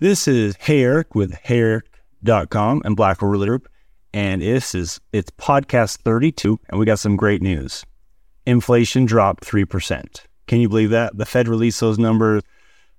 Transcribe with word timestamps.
This 0.00 0.26
is 0.26 0.56
Hey 0.58 0.82
Eric 0.82 1.14
with 1.14 1.32
HeyEric.com 1.32 2.80
and 2.86 2.96
Blackwell 2.96 3.30
Realty 3.30 3.48
Group. 3.48 3.68
And 4.14 4.40
this 4.40 4.74
is 4.74 4.98
it's 5.12 5.30
podcast 5.32 5.98
32, 5.98 6.58
and 6.70 6.80
we 6.80 6.86
got 6.86 6.98
some 6.98 7.16
great 7.16 7.42
news. 7.42 7.84
Inflation 8.46 9.04
dropped 9.04 9.44
3%. 9.44 10.22
Can 10.46 10.58
you 10.58 10.70
believe 10.70 10.88
that? 10.88 11.18
The 11.18 11.26
Fed 11.26 11.48
released 11.48 11.80
those 11.80 11.98
numbers 11.98 12.42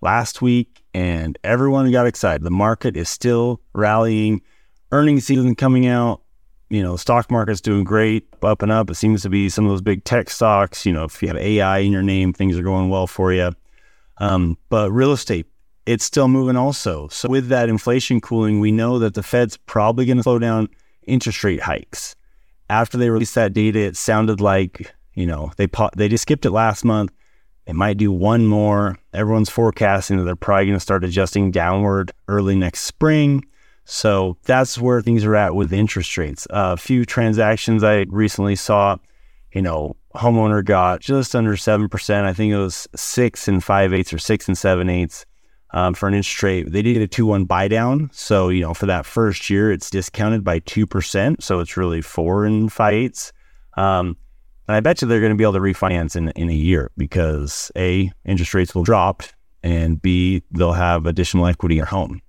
last 0.00 0.42
week 0.42 0.82
and 0.92 1.38
everyone 1.44 1.88
got 1.92 2.08
excited. 2.08 2.42
The 2.42 2.50
market 2.50 2.96
is 2.96 3.08
still 3.08 3.60
rallying. 3.74 4.42
Earnings 4.90 5.24
season 5.24 5.54
coming 5.54 5.86
out. 5.86 6.22
You 6.68 6.82
know, 6.82 6.96
stock 6.96 7.30
market's 7.30 7.60
doing 7.60 7.84
great, 7.84 8.26
up 8.42 8.60
and 8.60 8.72
up. 8.72 8.90
It 8.90 8.96
seems 8.96 9.22
to 9.22 9.30
be 9.30 9.50
some 9.50 9.64
of 9.64 9.70
those 9.70 9.82
big 9.82 10.02
tech 10.02 10.30
stocks. 10.30 10.84
You 10.84 10.94
know, 10.94 11.04
if 11.04 11.22
you 11.22 11.28
have 11.28 11.36
AI 11.36 11.78
in 11.78 11.92
your 11.92 12.02
name, 12.02 12.32
things 12.32 12.58
are 12.58 12.64
going 12.64 12.88
well 12.88 13.06
for 13.06 13.32
you. 13.32 13.52
Um, 14.16 14.58
but 14.68 14.90
real 14.90 15.12
estate, 15.12 15.46
it's 15.88 16.04
still 16.04 16.28
moving 16.28 16.56
also. 16.56 17.08
So 17.08 17.30
with 17.30 17.48
that 17.48 17.70
inflation 17.70 18.20
cooling, 18.20 18.60
we 18.60 18.70
know 18.70 18.98
that 18.98 19.14
the 19.14 19.22
Fed's 19.22 19.56
probably 19.56 20.04
going 20.04 20.18
to 20.18 20.22
slow 20.22 20.38
down 20.38 20.68
interest 21.06 21.42
rate 21.42 21.62
hikes. 21.62 22.14
After 22.68 22.98
they 22.98 23.08
released 23.08 23.34
that 23.36 23.54
data, 23.54 23.78
it 23.78 23.96
sounded 23.96 24.38
like 24.38 24.94
you 25.14 25.24
know 25.24 25.50
they 25.56 25.66
they 25.96 26.10
just 26.10 26.22
skipped 26.22 26.44
it 26.44 26.50
last 26.50 26.84
month. 26.84 27.10
It 27.66 27.74
might 27.74 27.96
do 27.96 28.12
one 28.12 28.46
more. 28.46 28.98
Everyone's 29.14 29.48
forecasting 29.48 30.18
that 30.18 30.24
they're 30.24 30.36
probably 30.36 30.66
going 30.66 30.76
to 30.76 30.80
start 30.80 31.04
adjusting 31.04 31.50
downward 31.50 32.12
early 32.28 32.54
next 32.54 32.80
spring. 32.80 33.44
So 33.86 34.36
that's 34.44 34.78
where 34.78 35.00
things 35.00 35.24
are 35.24 35.36
at 35.36 35.54
with 35.54 35.72
interest 35.72 36.18
rates. 36.18 36.46
Uh, 36.50 36.74
a 36.74 36.76
few 36.76 37.06
transactions 37.06 37.82
I 37.82 38.04
recently 38.10 38.56
saw, 38.56 38.96
you 39.52 39.62
know, 39.62 39.96
homeowner 40.14 40.62
got 40.62 41.00
just 41.00 41.34
under 41.34 41.56
7%. 41.56 42.24
I 42.24 42.34
think 42.34 42.52
it 42.52 42.58
was 42.58 42.86
six 42.94 43.48
and 43.48 43.64
five 43.64 43.94
eighths 43.94 44.12
or 44.12 44.18
six 44.18 44.48
and 44.48 44.56
seven 44.56 44.90
eighths 44.90 45.24
um, 45.70 45.94
for 45.94 46.08
an 46.08 46.14
interest 46.14 46.42
rate. 46.42 46.72
They 46.72 46.82
did 46.82 47.02
a 47.02 47.06
2 47.06 47.26
1 47.26 47.44
buy 47.44 47.68
down. 47.68 48.10
So, 48.12 48.48
you 48.48 48.62
know, 48.62 48.74
for 48.74 48.86
that 48.86 49.06
first 49.06 49.50
year, 49.50 49.70
it's 49.70 49.90
discounted 49.90 50.44
by 50.44 50.60
2%. 50.60 51.42
So 51.42 51.60
it's 51.60 51.76
really 51.76 52.00
four 52.00 52.44
and 52.44 52.72
five 52.72 52.94
eighths. 52.94 53.32
Um, 53.76 54.16
and 54.66 54.76
I 54.76 54.80
bet 54.80 55.00
you 55.00 55.08
they're 55.08 55.20
going 55.20 55.32
to 55.32 55.36
be 55.36 55.44
able 55.44 55.54
to 55.54 55.60
refinance 55.60 56.14
in, 56.16 56.28
in 56.30 56.50
a 56.50 56.54
year 56.54 56.90
because 56.96 57.72
A, 57.76 58.10
interest 58.24 58.52
rates 58.52 58.74
will 58.74 58.82
drop, 58.82 59.22
and 59.62 60.00
B, 60.00 60.42
they'll 60.50 60.72
have 60.72 61.06
additional 61.06 61.46
equity 61.46 61.76
in 61.76 61.78
their 61.78 61.86
home. 61.86 62.20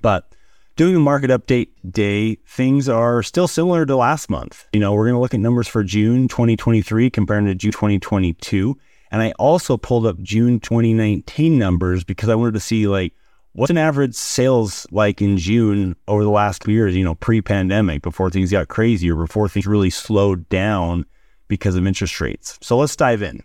But 0.00 0.32
doing 0.76 0.94
a 0.94 1.00
market 1.00 1.30
update 1.30 1.70
day, 1.90 2.36
things 2.46 2.88
are 2.88 3.22
still 3.22 3.48
similar 3.48 3.84
to 3.84 3.96
last 3.96 4.30
month. 4.30 4.66
You 4.72 4.78
know, 4.78 4.92
we're 4.92 5.06
going 5.06 5.16
to 5.16 5.20
look 5.20 5.34
at 5.34 5.40
numbers 5.40 5.66
for 5.66 5.82
June 5.82 6.28
2023 6.28 7.10
compared 7.10 7.46
to 7.46 7.54
June 7.54 7.72
2022. 7.72 8.78
And 9.10 9.22
I 9.22 9.32
also 9.32 9.76
pulled 9.76 10.06
up 10.06 10.20
June 10.20 10.60
2019 10.60 11.58
numbers 11.58 12.04
because 12.04 12.28
I 12.28 12.34
wanted 12.34 12.54
to 12.54 12.60
see 12.60 12.88
like 12.88 13.14
what's 13.52 13.70
an 13.70 13.78
average 13.78 14.14
sales 14.14 14.86
like 14.90 15.22
in 15.22 15.38
June 15.38 15.96
over 16.08 16.22
the 16.22 16.30
last 16.30 16.64
few 16.64 16.74
years, 16.74 16.94
you 16.94 17.04
know, 17.04 17.14
pre 17.14 17.40
pandemic, 17.40 18.02
before 18.02 18.30
things 18.30 18.50
got 18.50 18.68
crazy 18.68 19.10
or 19.10 19.16
before 19.16 19.48
things 19.48 19.66
really 19.66 19.90
slowed 19.90 20.48
down 20.48 21.06
because 21.48 21.76
of 21.76 21.86
interest 21.86 22.20
rates. 22.20 22.58
So 22.60 22.76
let's 22.76 22.96
dive 22.96 23.22
in. 23.22 23.42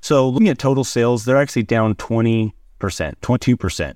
So 0.00 0.28
looking 0.28 0.48
at 0.48 0.58
total 0.58 0.84
sales, 0.84 1.24
they're 1.24 1.36
actually 1.36 1.64
down 1.64 1.94
20%, 1.96 2.52
22%. 2.78 3.94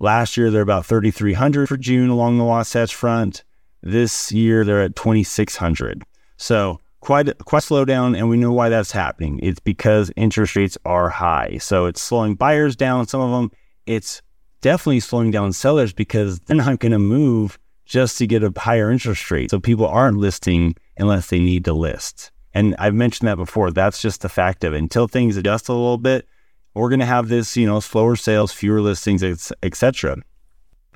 Last 0.00 0.36
year, 0.36 0.50
they're 0.50 0.62
about 0.62 0.86
3,300 0.86 1.68
for 1.68 1.76
June 1.76 2.08
along 2.08 2.38
the 2.38 2.44
Wasatch 2.44 2.94
Front. 2.94 3.44
This 3.82 4.32
year, 4.32 4.64
they're 4.64 4.82
at 4.82 4.96
2,600. 4.96 6.02
So 6.38 6.80
quite 7.00 7.36
quite 7.38 7.62
slow 7.62 7.84
down, 7.84 8.14
and 8.14 8.28
we 8.28 8.36
know 8.36 8.52
why 8.52 8.68
that's 8.68 8.92
happening. 8.92 9.40
It's 9.42 9.60
because 9.60 10.12
interest 10.16 10.56
rates 10.56 10.78
are 10.84 11.08
high, 11.08 11.58
so 11.58 11.86
it's 11.86 12.00
slowing 12.00 12.34
buyers 12.34 12.76
down. 12.76 13.06
Some 13.06 13.20
of 13.20 13.30
them, 13.30 13.50
it's 13.86 14.22
definitely 14.60 15.00
slowing 15.00 15.30
down 15.30 15.52
sellers 15.52 15.92
because 15.92 16.40
they're 16.40 16.56
not 16.56 16.78
going 16.78 16.92
to 16.92 16.98
move 16.98 17.58
just 17.86 18.18
to 18.18 18.26
get 18.26 18.44
a 18.44 18.52
higher 18.56 18.90
interest 18.90 19.30
rate. 19.30 19.50
So 19.50 19.58
people 19.58 19.86
aren't 19.86 20.18
listing 20.18 20.76
unless 20.96 21.28
they 21.28 21.40
need 21.40 21.64
to 21.64 21.72
list. 21.72 22.30
And 22.54 22.76
I've 22.78 22.94
mentioned 22.94 23.28
that 23.28 23.36
before. 23.36 23.70
That's 23.70 24.00
just 24.00 24.22
the 24.22 24.28
fact 24.28 24.64
of 24.64 24.74
it. 24.74 24.78
Until 24.78 25.08
things 25.08 25.36
adjust 25.36 25.68
a 25.68 25.72
little 25.72 25.98
bit, 25.98 26.26
we're 26.74 26.88
going 26.88 27.00
to 27.00 27.06
have 27.06 27.28
this, 27.28 27.56
you 27.56 27.66
know, 27.66 27.80
slower 27.80 28.16
sales, 28.16 28.52
fewer 28.52 28.80
listings, 28.80 29.22
etc. 29.62 30.18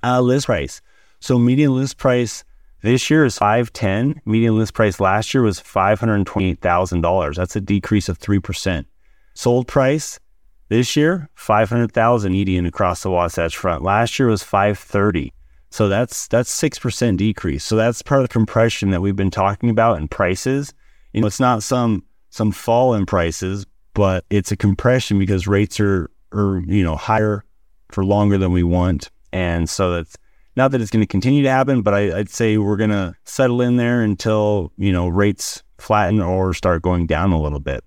Uh, 0.02 0.20
list 0.20 0.46
price. 0.46 0.80
So 1.20 1.38
median 1.38 1.74
list 1.74 1.96
price 1.96 2.44
this 2.84 3.08
year 3.08 3.24
is 3.24 3.38
510. 3.38 4.20
Median 4.26 4.58
list 4.58 4.74
price 4.74 5.00
last 5.00 5.32
year 5.32 5.42
was 5.42 5.58
$528,000. 5.58 7.34
That's 7.34 7.56
a 7.56 7.60
decrease 7.60 8.10
of 8.10 8.18
3%. 8.18 8.84
Sold 9.32 9.66
price 9.66 10.20
this 10.68 10.94
year, 10.94 11.30
500,000 11.34 12.30
median 12.30 12.66
across 12.66 13.02
the 13.02 13.10
Wasatch 13.10 13.56
Front. 13.56 13.82
Last 13.82 14.18
year 14.18 14.28
was 14.28 14.42
530. 14.42 15.32
So 15.70 15.88
that's 15.88 16.28
that's 16.28 16.54
6% 16.60 17.16
decrease. 17.16 17.64
So 17.64 17.74
that's 17.74 18.02
part 18.02 18.20
of 18.20 18.28
the 18.28 18.32
compression 18.32 18.90
that 18.90 19.00
we've 19.00 19.16
been 19.16 19.30
talking 19.30 19.70
about 19.70 19.98
in 19.98 20.06
prices. 20.06 20.72
You 21.14 21.22
know, 21.22 21.26
it's 21.26 21.40
not 21.40 21.62
some 21.62 22.04
some 22.28 22.52
fall 22.52 22.92
in 22.92 23.06
prices, 23.06 23.64
but 23.94 24.26
it's 24.28 24.52
a 24.52 24.56
compression 24.56 25.18
because 25.18 25.46
rates 25.46 25.80
are 25.80 26.10
are, 26.32 26.60
you 26.66 26.84
know, 26.84 26.96
higher 26.96 27.44
for 27.90 28.04
longer 28.04 28.36
than 28.36 28.52
we 28.52 28.62
want. 28.62 29.10
And 29.32 29.70
so 29.70 29.90
that's 29.90 30.16
not 30.56 30.70
that 30.70 30.80
it's 30.80 30.90
going 30.90 31.02
to 31.02 31.06
continue 31.06 31.42
to 31.42 31.50
happen, 31.50 31.82
but 31.82 31.94
I, 31.94 32.08
would 32.14 32.30
say 32.30 32.58
we're 32.58 32.76
going 32.76 32.90
to 32.90 33.14
settle 33.24 33.60
in 33.60 33.76
there 33.76 34.02
until 34.02 34.72
you 34.76 34.92
know 34.92 35.08
rates 35.08 35.62
flatten 35.78 36.20
or 36.20 36.54
start 36.54 36.82
going 36.82 37.06
down 37.06 37.32
a 37.32 37.40
little 37.40 37.60
bit. 37.60 37.84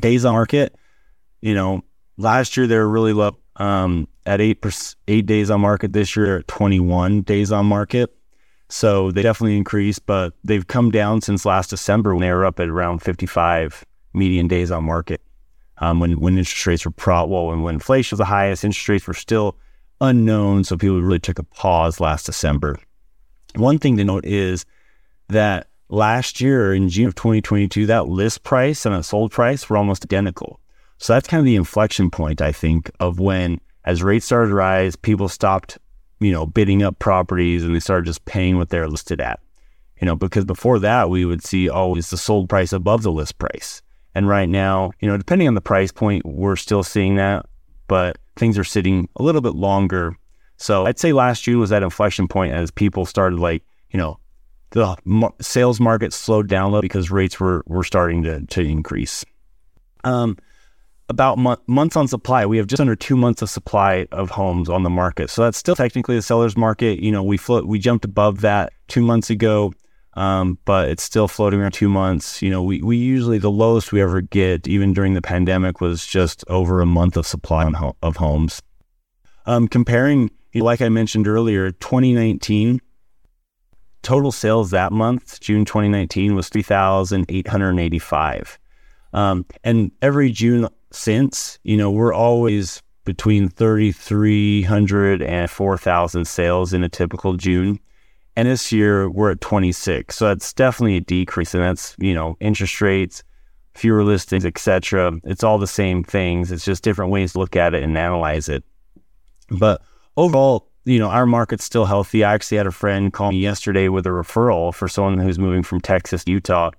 Days 0.00 0.24
on 0.24 0.34
market, 0.34 0.74
you 1.40 1.54
know, 1.54 1.82
last 2.16 2.56
year 2.56 2.66
they 2.66 2.76
were 2.76 2.88
really 2.88 3.12
low 3.12 3.36
um, 3.56 4.08
at 4.26 4.40
eight 4.40 4.64
eight 5.06 5.26
days 5.26 5.50
on 5.50 5.60
market. 5.60 5.92
This 5.92 6.16
year 6.16 6.38
at 6.38 6.48
21 6.48 7.22
days 7.22 7.52
on 7.52 7.66
market. 7.66 8.14
So 8.70 9.10
they 9.10 9.22
definitely 9.22 9.56
increased, 9.56 10.04
but 10.04 10.34
they've 10.44 10.66
come 10.66 10.90
down 10.90 11.22
since 11.22 11.46
last 11.46 11.70
December 11.70 12.14
when 12.14 12.20
they 12.20 12.30
were 12.30 12.44
up 12.44 12.60
at 12.60 12.68
around 12.68 12.98
55 12.98 13.86
median 14.12 14.46
days 14.46 14.70
on 14.70 14.84
market. 14.84 15.22
Um, 15.78 16.00
when 16.00 16.20
when 16.20 16.36
interest 16.36 16.66
rates 16.66 16.84
were 16.84 16.90
pro 16.90 17.24
well, 17.24 17.46
when, 17.46 17.62
when 17.62 17.76
inflation 17.76 18.16
was 18.16 18.18
the 18.18 18.24
highest, 18.24 18.64
interest 18.64 18.88
rates 18.88 19.06
were 19.06 19.14
still 19.14 19.56
unknown. 20.00 20.64
So 20.64 20.76
people 20.76 21.00
really 21.02 21.18
took 21.18 21.38
a 21.38 21.44
pause 21.44 22.00
last 22.00 22.26
December. 22.26 22.78
One 23.54 23.78
thing 23.78 23.96
to 23.96 24.04
note 24.04 24.24
is 24.24 24.64
that 25.28 25.68
last 25.88 26.40
year 26.40 26.74
in 26.74 26.88
June 26.88 27.06
of 27.06 27.14
2022, 27.14 27.86
that 27.86 28.08
list 28.08 28.42
price 28.42 28.84
and 28.84 28.94
a 28.94 29.02
sold 29.02 29.32
price 29.32 29.68
were 29.68 29.76
almost 29.76 30.04
identical. 30.04 30.60
So 30.98 31.12
that's 31.12 31.28
kind 31.28 31.38
of 31.38 31.44
the 31.44 31.56
inflection 31.56 32.10
point, 32.10 32.40
I 32.40 32.52
think, 32.52 32.90
of 33.00 33.20
when 33.20 33.60
as 33.84 34.02
rates 34.02 34.26
started 34.26 34.50
to 34.50 34.54
rise, 34.54 34.96
people 34.96 35.28
stopped, 35.28 35.78
you 36.20 36.32
know, 36.32 36.44
bidding 36.44 36.82
up 36.82 36.98
properties 36.98 37.64
and 37.64 37.74
they 37.74 37.80
started 37.80 38.06
just 38.06 38.24
paying 38.24 38.58
what 38.58 38.68
they're 38.68 38.88
listed 38.88 39.20
at. 39.20 39.40
You 40.00 40.06
know, 40.06 40.14
because 40.14 40.44
before 40.44 40.78
that 40.80 41.10
we 41.10 41.24
would 41.24 41.42
see, 41.42 41.68
oh, 41.68 41.94
the 41.94 42.02
sold 42.02 42.48
price 42.48 42.72
above 42.72 43.02
the 43.02 43.10
list 43.10 43.38
price? 43.38 43.82
And 44.14 44.28
right 44.28 44.48
now, 44.48 44.92
you 45.00 45.08
know, 45.08 45.16
depending 45.16 45.48
on 45.48 45.54
the 45.54 45.60
price 45.60 45.92
point, 45.92 46.24
we're 46.26 46.56
still 46.56 46.82
seeing 46.82 47.16
that, 47.16 47.46
but 47.88 48.18
things 48.36 48.56
are 48.56 48.64
sitting 48.64 49.08
a 49.16 49.22
little 49.22 49.40
bit 49.40 49.54
longer. 49.54 50.16
So 50.56 50.86
I'd 50.86 50.98
say 50.98 51.12
last 51.12 51.42
June 51.42 51.58
was 51.58 51.70
that 51.70 51.82
inflection 51.82 52.28
point 52.28 52.52
as 52.52 52.70
people 52.70 53.06
started 53.06 53.38
like, 53.38 53.62
you 53.90 53.98
know, 53.98 54.18
the 54.70 54.96
sales 55.40 55.80
market 55.80 56.12
slowed 56.12 56.48
down 56.48 56.64
a 56.64 56.66
little 56.68 56.82
because 56.82 57.10
rates 57.10 57.40
were 57.40 57.62
were 57.66 57.84
starting 57.84 58.22
to 58.24 58.44
to 58.46 58.60
increase. 58.60 59.24
Um, 60.04 60.36
about 61.08 61.38
mo- 61.38 61.60
months 61.66 61.96
on 61.96 62.06
supply, 62.06 62.44
we 62.44 62.58
have 62.58 62.66
just 62.66 62.80
under 62.80 62.94
two 62.94 63.16
months 63.16 63.40
of 63.40 63.48
supply 63.48 64.06
of 64.12 64.30
homes 64.30 64.68
on 64.68 64.82
the 64.82 64.90
market. 64.90 65.30
So 65.30 65.42
that's 65.42 65.56
still 65.56 65.74
technically 65.74 66.16
the 66.16 66.22
seller's 66.22 66.56
market. 66.56 67.00
You 67.00 67.10
know, 67.10 67.22
we 67.22 67.36
float, 67.36 67.66
we 67.66 67.78
jumped 67.78 68.04
above 68.04 68.42
that 68.42 68.72
two 68.88 69.02
months 69.02 69.30
ago, 69.30 69.72
um, 70.18 70.58
but 70.64 70.88
it's 70.88 71.04
still 71.04 71.28
floating 71.28 71.60
around 71.60 71.74
two 71.74 71.88
months. 71.88 72.42
You 72.42 72.50
know, 72.50 72.60
we, 72.60 72.82
we 72.82 72.96
usually 72.96 73.38
the 73.38 73.52
lowest 73.52 73.92
we 73.92 74.02
ever 74.02 74.20
get, 74.20 74.66
even 74.66 74.92
during 74.92 75.14
the 75.14 75.22
pandemic, 75.22 75.80
was 75.80 76.04
just 76.04 76.42
over 76.48 76.80
a 76.80 76.86
month 76.86 77.16
of 77.16 77.24
supply 77.24 77.70
ho- 77.70 77.94
of 78.02 78.16
homes. 78.16 78.60
Um, 79.46 79.68
comparing, 79.68 80.32
like 80.54 80.82
I 80.82 80.88
mentioned 80.88 81.28
earlier, 81.28 81.70
2019 81.70 82.80
total 84.02 84.32
sales 84.32 84.72
that 84.72 84.90
month, 84.90 85.38
June 85.38 85.64
2019, 85.64 86.34
was 86.34 86.48
3,885. 86.48 88.58
Um, 89.12 89.46
and 89.62 89.92
every 90.02 90.32
June 90.32 90.66
since, 90.90 91.60
you 91.62 91.76
know, 91.76 91.92
we're 91.92 92.12
always 92.12 92.82
between 93.04 93.48
3,300 93.48 95.22
and 95.22 95.48
4,000 95.48 96.24
sales 96.26 96.72
in 96.72 96.82
a 96.82 96.88
typical 96.88 97.34
June. 97.34 97.78
And 98.38 98.46
this 98.46 98.70
year 98.70 99.10
we're 99.10 99.32
at 99.32 99.40
26. 99.40 100.14
So 100.14 100.28
that's 100.28 100.52
definitely 100.52 100.98
a 100.98 101.00
decrease. 101.00 101.54
And 101.54 101.62
that's, 101.64 101.96
you 101.98 102.14
know, 102.14 102.36
interest 102.38 102.80
rates, 102.80 103.24
fewer 103.74 104.04
listings, 104.04 104.46
etc. 104.46 105.18
It's 105.24 105.42
all 105.42 105.58
the 105.58 105.66
same 105.66 106.04
things. 106.04 106.52
It's 106.52 106.64
just 106.64 106.84
different 106.84 107.10
ways 107.10 107.32
to 107.32 107.40
look 107.40 107.56
at 107.56 107.74
it 107.74 107.82
and 107.82 107.98
analyze 107.98 108.48
it. 108.48 108.62
But 109.50 109.82
overall, 110.16 110.68
you 110.84 111.00
know, 111.00 111.08
our 111.08 111.26
market's 111.26 111.64
still 111.64 111.84
healthy. 111.84 112.22
I 112.22 112.32
actually 112.32 112.58
had 112.58 112.68
a 112.68 112.70
friend 112.70 113.12
call 113.12 113.32
me 113.32 113.40
yesterday 113.40 113.88
with 113.88 114.06
a 114.06 114.10
referral 114.10 114.72
for 114.72 114.86
someone 114.86 115.18
who's 115.18 115.40
moving 115.40 115.64
from 115.64 115.80
Texas 115.80 116.22
to 116.22 116.30
Utah. 116.30 116.70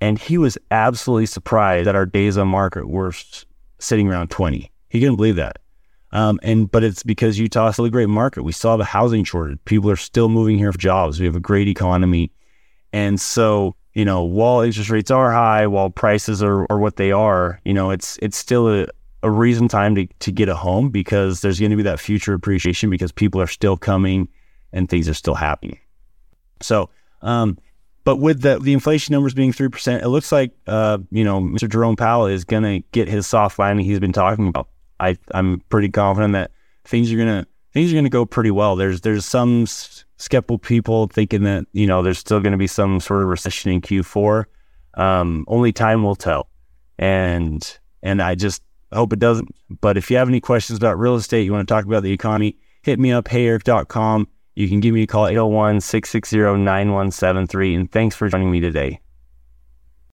And 0.00 0.20
he 0.20 0.38
was 0.38 0.56
absolutely 0.70 1.26
surprised 1.26 1.88
that 1.88 1.96
our 1.96 2.06
days 2.06 2.38
on 2.38 2.46
market 2.46 2.88
were 2.88 3.12
sitting 3.80 4.06
around 4.06 4.30
20. 4.30 4.70
He 4.88 5.00
couldn't 5.00 5.16
believe 5.16 5.34
that. 5.34 5.61
Um, 6.12 6.38
and 6.42 6.70
but 6.70 6.84
it's 6.84 7.02
because 7.02 7.38
Utah 7.38 7.68
is 7.68 7.76
still 7.76 7.86
a 7.86 7.90
great 7.90 8.08
market. 8.08 8.42
We 8.42 8.52
still 8.52 8.72
have 8.72 8.80
a 8.80 8.84
housing 8.84 9.24
shortage. 9.24 9.58
People 9.64 9.90
are 9.90 9.96
still 9.96 10.28
moving 10.28 10.58
here 10.58 10.70
for 10.72 10.78
jobs. 10.78 11.18
We 11.18 11.26
have 11.26 11.36
a 11.36 11.40
great 11.40 11.68
economy, 11.68 12.32
and 12.92 13.20
so 13.20 13.76
you 13.94 14.04
know, 14.04 14.22
while 14.22 14.60
interest 14.60 14.90
rates 14.90 15.10
are 15.10 15.32
high, 15.32 15.66
while 15.66 15.90
prices 15.90 16.42
are, 16.42 16.66
are 16.70 16.78
what 16.78 16.96
they 16.96 17.12
are, 17.12 17.60
you 17.64 17.74
know, 17.74 17.90
it's 17.90 18.18
it's 18.22 18.36
still 18.36 18.68
a, 18.68 18.86
a 19.22 19.30
reason 19.30 19.68
time 19.68 19.94
to, 19.94 20.06
to 20.20 20.32
get 20.32 20.48
a 20.48 20.54
home 20.54 20.88
because 20.88 21.40
there's 21.40 21.60
going 21.60 21.70
to 21.70 21.76
be 21.76 21.82
that 21.82 22.00
future 22.00 22.32
appreciation 22.32 22.90
because 22.90 23.12
people 23.12 23.40
are 23.40 23.46
still 23.46 23.76
coming 23.76 24.28
and 24.72 24.88
things 24.88 25.08
are 25.08 25.14
still 25.14 25.34
happening. 25.34 25.78
So, 26.60 26.88
um, 27.20 27.58
but 28.04 28.16
with 28.16 28.40
the 28.40 28.58
the 28.58 28.72
inflation 28.72 29.12
numbers 29.12 29.34
being 29.34 29.52
three 29.52 29.68
percent, 29.68 30.02
it 30.02 30.08
looks 30.08 30.32
like 30.32 30.52
uh, 30.66 30.98
you 31.10 31.24
know 31.24 31.40
Mr. 31.40 31.68
Jerome 31.68 31.96
Powell 31.96 32.26
is 32.26 32.44
going 32.44 32.62
to 32.62 32.80
get 32.92 33.08
his 33.08 33.26
soft 33.26 33.58
landing 33.58 33.84
he's 33.84 34.00
been 34.00 34.12
talking 34.12 34.48
about. 34.48 34.68
I 35.02 35.16
I'm 35.34 35.60
pretty 35.68 35.88
confident 35.88 36.32
that 36.32 36.52
things 36.84 37.12
are 37.12 37.16
gonna 37.16 37.46
things 37.72 37.92
are 37.92 37.96
gonna 37.96 38.08
go 38.08 38.24
pretty 38.24 38.50
well. 38.50 38.76
There's 38.76 39.00
there's 39.00 39.26
some 39.26 39.66
skeptical 39.66 40.58
people 40.58 41.08
thinking 41.08 41.42
that 41.42 41.66
you 41.72 41.86
know 41.86 42.02
there's 42.02 42.18
still 42.18 42.40
to 42.40 42.56
be 42.56 42.66
some 42.66 43.00
sort 43.00 43.22
of 43.22 43.28
recession 43.28 43.72
in 43.72 43.80
Q4. 43.80 44.44
Um, 44.94 45.44
only 45.48 45.72
time 45.72 46.02
will 46.02 46.14
tell, 46.14 46.48
and 46.98 47.78
and 48.02 48.22
I 48.22 48.34
just 48.34 48.62
hope 48.92 49.12
it 49.12 49.18
doesn't. 49.18 49.54
But 49.80 49.96
if 49.96 50.10
you 50.10 50.16
have 50.16 50.28
any 50.28 50.40
questions 50.40 50.78
about 50.78 50.98
real 50.98 51.16
estate, 51.16 51.44
you 51.44 51.52
want 51.52 51.66
to 51.66 51.74
talk 51.74 51.84
about 51.84 52.02
the 52.02 52.12
economy, 52.12 52.56
hit 52.82 52.98
me 52.98 53.12
up 53.12 53.24
heyeric.com. 53.24 54.28
You 54.54 54.68
can 54.68 54.80
give 54.80 54.94
me 54.94 55.02
a 55.02 55.06
call 55.06 55.26
801 55.26 55.80
660 55.80 56.62
9173. 56.62 57.74
And 57.74 57.90
thanks 57.90 58.14
for 58.14 58.28
joining 58.28 58.50
me 58.50 58.60
today. 58.60 59.00